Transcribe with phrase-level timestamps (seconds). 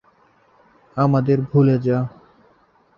[0.97, 1.97] আমাদের ভুলে যা।